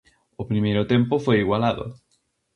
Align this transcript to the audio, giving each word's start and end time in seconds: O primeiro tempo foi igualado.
O 0.41 0.43
primeiro 0.51 0.83
tempo 0.93 1.23
foi 1.25 1.37
igualado. 1.43 1.85